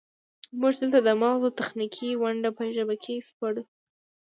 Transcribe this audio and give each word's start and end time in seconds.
موږ 0.59 0.73
دلته 0.81 0.99
د 1.03 1.09
مغزو 1.21 1.49
تخنیکي 1.59 2.09
ونډه 2.21 2.49
په 2.57 2.63
ژبه 2.75 2.95
کې 3.03 3.25
سپړو 3.27 3.63